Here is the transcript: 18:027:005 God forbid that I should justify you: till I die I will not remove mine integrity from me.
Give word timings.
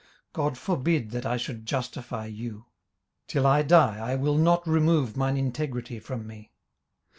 18:027:005 0.33 0.33
God 0.33 0.57
forbid 0.57 1.11
that 1.11 1.25
I 1.27 1.37
should 1.37 1.65
justify 1.67 2.25
you: 2.25 2.65
till 3.27 3.45
I 3.45 3.61
die 3.61 3.99
I 3.99 4.15
will 4.15 4.39
not 4.39 4.65
remove 4.65 5.15
mine 5.15 5.37
integrity 5.37 5.99
from 5.99 6.25
me. 6.25 6.51